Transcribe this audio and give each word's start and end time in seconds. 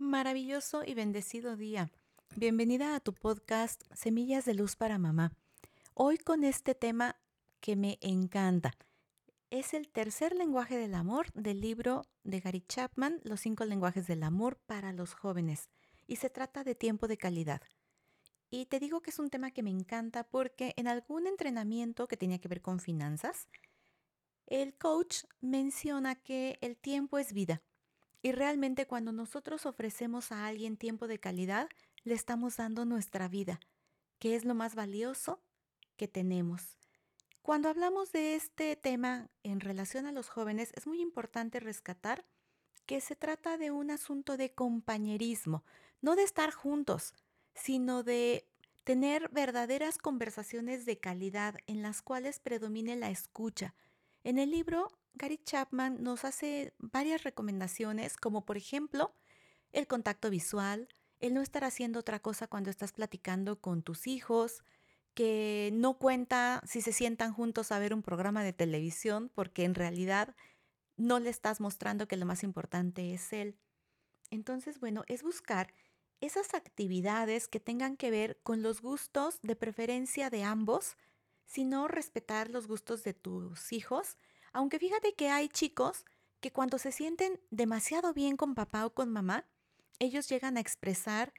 Maravilloso 0.00 0.84
y 0.84 0.94
bendecido 0.94 1.56
día. 1.56 1.90
Bienvenida 2.36 2.94
a 2.94 3.00
tu 3.00 3.14
podcast 3.14 3.82
Semillas 3.92 4.44
de 4.44 4.54
Luz 4.54 4.76
para 4.76 4.96
Mamá. 4.96 5.32
Hoy 5.92 6.18
con 6.18 6.44
este 6.44 6.76
tema 6.76 7.16
que 7.60 7.74
me 7.74 7.98
encanta. 8.00 8.74
Es 9.50 9.74
el 9.74 9.88
tercer 9.88 10.36
lenguaje 10.36 10.78
del 10.78 10.94
amor 10.94 11.32
del 11.32 11.60
libro 11.60 12.04
de 12.22 12.38
Gary 12.38 12.60
Chapman, 12.60 13.20
Los 13.24 13.40
cinco 13.40 13.64
lenguajes 13.64 14.06
del 14.06 14.22
amor 14.22 14.56
para 14.66 14.92
los 14.92 15.14
jóvenes. 15.14 15.68
Y 16.06 16.16
se 16.16 16.30
trata 16.30 16.62
de 16.62 16.76
tiempo 16.76 17.08
de 17.08 17.16
calidad. 17.16 17.60
Y 18.50 18.66
te 18.66 18.78
digo 18.78 19.00
que 19.00 19.10
es 19.10 19.18
un 19.18 19.30
tema 19.30 19.50
que 19.50 19.64
me 19.64 19.70
encanta 19.70 20.22
porque 20.22 20.74
en 20.76 20.86
algún 20.86 21.26
entrenamiento 21.26 22.06
que 22.06 22.16
tenía 22.16 22.38
que 22.38 22.46
ver 22.46 22.62
con 22.62 22.78
finanzas, 22.78 23.48
el 24.46 24.74
coach 24.78 25.24
menciona 25.40 26.14
que 26.14 26.56
el 26.60 26.76
tiempo 26.76 27.18
es 27.18 27.32
vida 27.32 27.62
y 28.22 28.32
realmente 28.32 28.86
cuando 28.86 29.12
nosotros 29.12 29.66
ofrecemos 29.66 30.32
a 30.32 30.46
alguien 30.46 30.76
tiempo 30.76 31.06
de 31.06 31.18
calidad, 31.18 31.68
le 32.04 32.14
estamos 32.14 32.56
dando 32.56 32.84
nuestra 32.84 33.28
vida, 33.28 33.60
que 34.18 34.34
es 34.34 34.44
lo 34.44 34.54
más 34.54 34.74
valioso 34.74 35.40
que 35.96 36.08
tenemos. 36.08 36.78
Cuando 37.42 37.68
hablamos 37.68 38.12
de 38.12 38.34
este 38.34 38.76
tema 38.76 39.30
en 39.42 39.60
relación 39.60 40.06
a 40.06 40.12
los 40.12 40.28
jóvenes, 40.28 40.72
es 40.74 40.86
muy 40.86 41.00
importante 41.00 41.60
rescatar 41.60 42.26
que 42.86 43.00
se 43.00 43.16
trata 43.16 43.56
de 43.56 43.70
un 43.70 43.90
asunto 43.90 44.36
de 44.36 44.54
compañerismo, 44.54 45.64
no 46.00 46.16
de 46.16 46.24
estar 46.24 46.52
juntos, 46.52 47.14
sino 47.54 48.02
de 48.02 48.48
tener 48.84 49.28
verdaderas 49.30 49.98
conversaciones 49.98 50.86
de 50.86 50.98
calidad 50.98 51.56
en 51.66 51.82
las 51.82 52.00
cuales 52.00 52.40
predomine 52.40 52.96
la 52.96 53.10
escucha. 53.10 53.74
En 54.24 54.38
el 54.38 54.50
libro 54.50 54.90
Gary 55.14 55.38
Chapman 55.38 56.02
nos 56.02 56.24
hace 56.24 56.74
varias 56.78 57.24
recomendaciones, 57.24 58.16
como 58.16 58.44
por 58.44 58.56
ejemplo 58.56 59.14
el 59.72 59.86
contacto 59.86 60.30
visual, 60.30 60.88
el 61.20 61.34
no 61.34 61.42
estar 61.42 61.64
haciendo 61.64 62.00
otra 62.00 62.20
cosa 62.20 62.46
cuando 62.46 62.70
estás 62.70 62.92
platicando 62.92 63.60
con 63.60 63.82
tus 63.82 64.06
hijos, 64.06 64.62
que 65.14 65.70
no 65.72 65.98
cuenta 65.98 66.62
si 66.64 66.80
se 66.80 66.92
sientan 66.92 67.32
juntos 67.32 67.72
a 67.72 67.78
ver 67.78 67.92
un 67.92 68.02
programa 68.02 68.44
de 68.44 68.52
televisión, 68.52 69.30
porque 69.34 69.64
en 69.64 69.74
realidad 69.74 70.36
no 70.96 71.18
le 71.18 71.30
estás 71.30 71.60
mostrando 71.60 72.06
que 72.06 72.16
lo 72.16 72.26
más 72.26 72.44
importante 72.44 73.14
es 73.14 73.32
él. 73.32 73.58
Entonces, 74.30 74.78
bueno, 74.78 75.04
es 75.08 75.22
buscar 75.22 75.72
esas 76.20 76.54
actividades 76.54 77.48
que 77.48 77.60
tengan 77.60 77.96
que 77.96 78.10
ver 78.10 78.40
con 78.42 78.62
los 78.62 78.80
gustos 78.80 79.38
de 79.42 79.56
preferencia 79.56 80.30
de 80.30 80.44
ambos, 80.44 80.96
sino 81.48 81.88
respetar 81.88 82.50
los 82.50 82.68
gustos 82.68 83.02
de 83.02 83.14
tus 83.14 83.72
hijos 83.72 84.16
aunque 84.52 84.78
fíjate 84.78 85.14
que 85.14 85.30
hay 85.30 85.48
chicos 85.48 86.04
que 86.40 86.52
cuando 86.52 86.78
se 86.78 86.92
sienten 86.92 87.40
demasiado 87.50 88.12
bien 88.12 88.36
con 88.36 88.54
papá 88.54 88.86
o 88.86 88.94
con 88.94 89.10
mamá, 89.10 89.44
ellos 89.98 90.28
llegan 90.28 90.56
a 90.56 90.60
expresar 90.60 91.32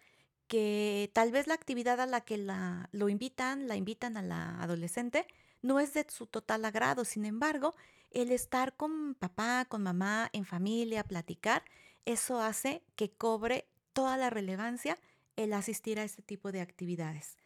que 0.48 1.12
tal 1.14 1.32
vez 1.32 1.48
la 1.48 1.54
actividad 1.54 2.00
a 2.02 2.06
la 2.06 2.22
que 2.22 2.38
la, 2.38 2.90
lo 2.92 3.08
invitan, 3.10 3.68
la 3.68 3.76
invitan 3.76 4.18
a 4.18 4.22
la 4.22 4.62
adolescente, 4.62 5.26
no 5.62 5.80
es 5.80 5.94
de 5.94 6.06
su 6.10 6.26
total 6.26 6.66
agrado. 6.66 7.06
Sin 7.06 7.26
embargo, 7.26 7.76
el 8.12 8.32
estar 8.32 8.76
con 8.76 9.16
papá, 9.16 9.66
con 9.66 9.84
mamá, 9.84 10.30
en 10.34 10.46
familia, 10.46 11.04
platicar, 11.04 11.64
eso 12.06 12.42
hace 12.42 12.84
que 12.96 13.12
cobre 13.12 13.68
toda 13.94 14.18
la 14.18 14.30
relevancia 14.30 14.98
el 15.36 15.54
asistir 15.54 16.00
a 16.00 16.04
este 16.04 16.22
tipo 16.22 16.52
de 16.52 16.62
actividades. 16.62 17.38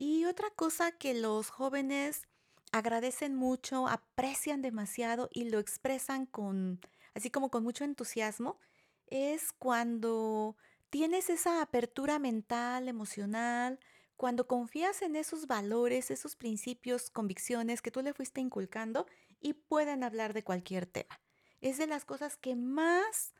Y 0.00 0.26
otra 0.26 0.48
cosa 0.50 0.92
que 0.92 1.12
los 1.12 1.50
jóvenes 1.50 2.22
agradecen 2.70 3.34
mucho, 3.34 3.88
aprecian 3.88 4.62
demasiado 4.62 5.28
y 5.34 5.50
lo 5.50 5.58
expresan 5.58 6.24
con, 6.24 6.80
así 7.14 7.30
como 7.30 7.50
con 7.50 7.64
mucho 7.64 7.82
entusiasmo, 7.82 8.60
es 9.08 9.52
cuando 9.52 10.56
tienes 10.88 11.30
esa 11.30 11.62
apertura 11.62 12.20
mental, 12.20 12.86
emocional, 12.86 13.80
cuando 14.16 14.46
confías 14.46 15.02
en 15.02 15.16
esos 15.16 15.48
valores, 15.48 16.12
esos 16.12 16.36
principios, 16.36 17.10
convicciones 17.10 17.82
que 17.82 17.90
tú 17.90 18.00
le 18.00 18.14
fuiste 18.14 18.40
inculcando 18.40 19.06
y 19.40 19.54
pueden 19.54 20.04
hablar 20.04 20.32
de 20.32 20.44
cualquier 20.44 20.86
tema. 20.86 21.20
Es 21.60 21.76
de 21.76 21.88
las 21.88 22.04
cosas 22.04 22.36
que 22.36 22.54
más 22.54 23.34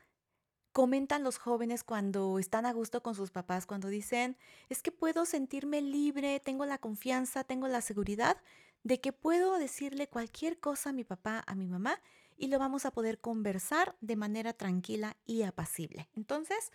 comentan 0.71 1.23
los 1.23 1.37
jóvenes 1.37 1.83
cuando 1.83 2.39
están 2.39 2.65
a 2.65 2.73
gusto 2.73 3.01
con 3.01 3.15
sus 3.15 3.31
papás, 3.31 3.65
cuando 3.65 3.87
dicen, 3.87 4.37
es 4.69 4.81
que 4.81 4.91
puedo 4.91 5.25
sentirme 5.25 5.81
libre, 5.81 6.39
tengo 6.39 6.65
la 6.65 6.77
confianza, 6.77 7.43
tengo 7.43 7.67
la 7.67 7.81
seguridad 7.81 8.37
de 8.83 9.01
que 9.01 9.11
puedo 9.11 9.57
decirle 9.57 10.07
cualquier 10.07 10.59
cosa 10.59 10.91
a 10.91 10.93
mi 10.93 11.03
papá, 11.03 11.43
a 11.47 11.55
mi 11.55 11.67
mamá, 11.67 12.01
y 12.37 12.47
lo 12.47 12.59
vamos 12.59 12.85
a 12.85 12.91
poder 12.91 13.19
conversar 13.19 13.97
de 13.99 14.15
manera 14.15 14.53
tranquila 14.53 15.17
y 15.25 15.43
apacible. 15.43 16.09
Entonces, 16.15 16.71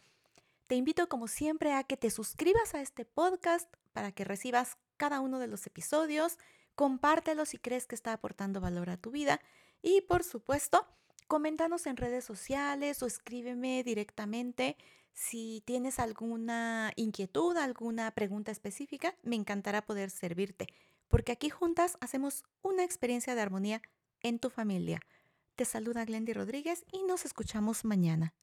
te 0.67 0.75
invito 0.75 1.09
como 1.09 1.29
siempre 1.29 1.73
a 1.73 1.85
que 1.85 1.97
te 1.97 2.11
suscribas 2.11 2.75
a 2.75 2.83
este 2.83 3.05
podcast 3.05 3.73
para 3.93 4.13
que 4.13 4.25
recibas 4.25 4.77
cada 4.97 5.21
uno 5.21 5.39
de 5.39 5.47
los 5.47 5.67
episodios, 5.67 6.39
compártelo 6.75 7.47
si 7.47 7.59
crees 7.59 7.87
que 7.87 7.95
está 7.95 8.13
aportando 8.13 8.61
valor 8.61 8.91
a 8.91 8.97
tu 8.97 9.11
vida 9.11 9.41
y 9.83 10.03
por 10.03 10.25
supuesto, 10.25 10.87
coméntanos 11.27 11.87
en 11.87 11.97
redes 11.97 12.25
sociales 12.25 13.03
o 13.03 13.07
escríbeme 13.07 13.83
directamente 13.83 14.77
si 15.13 15.63
tienes 15.65 15.99
alguna 15.99 16.93
inquietud, 16.97 17.57
alguna 17.57 18.11
pregunta 18.11 18.51
específica, 18.51 19.15
me 19.23 19.37
encantará 19.37 19.83
poder 19.83 20.11
servirte 20.11 20.67
porque 21.09 21.31
aquí 21.31 21.49
juntas 21.49 21.97
hacemos 22.01 22.43
una 22.63 22.83
experiencia 22.83 23.37
de 23.37 23.41
armonía 23.41 23.83
en 24.21 24.41
tu 24.41 24.51
familia. 24.51 25.01
Te 25.55 25.65
saluda 25.65 26.05
Glendy 26.05 26.33
Rodríguez 26.33 26.85
y 26.91 27.05
nos 27.05 27.25
escuchamos 27.25 27.85
mañana. 27.85 28.35